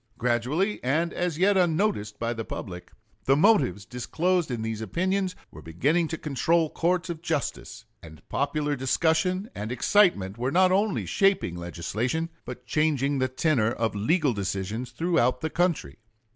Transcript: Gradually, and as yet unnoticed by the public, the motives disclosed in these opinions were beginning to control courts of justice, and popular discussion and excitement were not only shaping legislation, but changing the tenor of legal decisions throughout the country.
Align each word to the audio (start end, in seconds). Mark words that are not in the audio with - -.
Gradually, 0.17 0.83
and 0.83 1.13
as 1.13 1.37
yet 1.37 1.57
unnoticed 1.57 2.17
by 2.17 2.33
the 2.33 2.43
public, 2.43 2.91
the 3.25 3.35
motives 3.35 3.85
disclosed 3.85 4.49
in 4.49 4.63
these 4.63 4.81
opinions 4.81 5.35
were 5.51 5.61
beginning 5.61 6.07
to 6.07 6.17
control 6.17 6.71
courts 6.71 7.07
of 7.11 7.21
justice, 7.21 7.85
and 8.01 8.27
popular 8.27 8.75
discussion 8.75 9.51
and 9.53 9.71
excitement 9.71 10.39
were 10.39 10.49
not 10.51 10.71
only 10.71 11.05
shaping 11.05 11.55
legislation, 11.55 12.29
but 12.45 12.65
changing 12.65 13.19
the 13.19 13.27
tenor 13.27 13.69
of 13.69 13.93
legal 13.93 14.33
decisions 14.33 14.89
throughout 14.89 15.41
the 15.41 15.51
country. 15.51 15.99